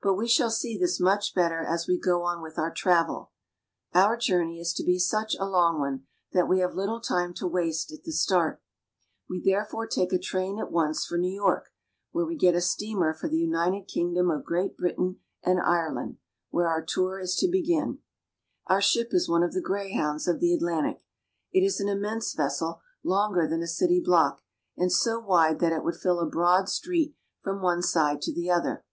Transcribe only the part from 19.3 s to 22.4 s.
of the greyhounds of the Atlantic. It is an immense